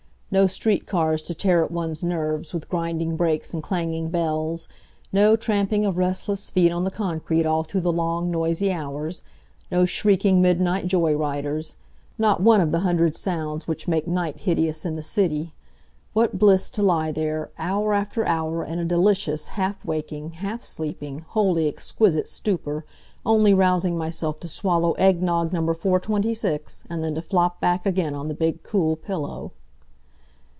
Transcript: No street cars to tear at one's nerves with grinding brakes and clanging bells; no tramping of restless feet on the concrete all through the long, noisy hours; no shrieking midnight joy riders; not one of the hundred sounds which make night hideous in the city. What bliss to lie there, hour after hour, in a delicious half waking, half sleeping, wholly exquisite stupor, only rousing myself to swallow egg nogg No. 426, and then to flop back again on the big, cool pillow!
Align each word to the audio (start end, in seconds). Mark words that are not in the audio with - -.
No 0.33 0.47
street 0.47 0.87
cars 0.87 1.21
to 1.23 1.33
tear 1.33 1.61
at 1.61 1.71
one's 1.71 2.05
nerves 2.05 2.53
with 2.53 2.69
grinding 2.69 3.17
brakes 3.17 3.53
and 3.53 3.61
clanging 3.61 4.07
bells; 4.07 4.69
no 5.11 5.35
tramping 5.35 5.83
of 5.85 5.97
restless 5.97 6.49
feet 6.49 6.71
on 6.71 6.85
the 6.85 6.89
concrete 6.89 7.45
all 7.45 7.65
through 7.65 7.81
the 7.81 7.91
long, 7.91 8.31
noisy 8.31 8.71
hours; 8.71 9.23
no 9.69 9.83
shrieking 9.83 10.41
midnight 10.41 10.87
joy 10.87 11.13
riders; 11.17 11.75
not 12.17 12.39
one 12.39 12.61
of 12.61 12.71
the 12.71 12.79
hundred 12.79 13.13
sounds 13.13 13.67
which 13.67 13.89
make 13.89 14.07
night 14.07 14.39
hideous 14.39 14.85
in 14.85 14.95
the 14.95 15.03
city. 15.03 15.53
What 16.13 16.39
bliss 16.39 16.69
to 16.69 16.81
lie 16.81 17.11
there, 17.11 17.51
hour 17.57 17.93
after 17.93 18.25
hour, 18.25 18.63
in 18.63 18.79
a 18.79 18.85
delicious 18.85 19.47
half 19.47 19.83
waking, 19.83 20.31
half 20.35 20.63
sleeping, 20.63 21.25
wholly 21.27 21.67
exquisite 21.67 22.29
stupor, 22.29 22.85
only 23.25 23.53
rousing 23.53 23.97
myself 23.97 24.39
to 24.39 24.47
swallow 24.47 24.93
egg 24.93 25.21
nogg 25.21 25.51
No. 25.51 25.59
426, 25.73 26.85
and 26.89 27.03
then 27.03 27.15
to 27.15 27.21
flop 27.21 27.59
back 27.59 27.85
again 27.85 28.15
on 28.15 28.29
the 28.29 28.33
big, 28.33 28.63
cool 28.63 28.95
pillow! 28.95 29.51